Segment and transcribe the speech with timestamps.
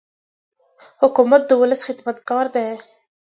[1.01, 2.67] حکومت د ولس خدمتګار دی.